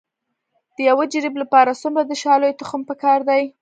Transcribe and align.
د 0.75 0.77
یو 0.89 0.99
جریب 1.11 1.35
لپاره 1.41 1.79
څومره 1.81 2.01
د 2.05 2.11
شالیو 2.21 2.57
تخم 2.61 2.81
پکار 2.89 3.19
دی؟ 3.29 3.43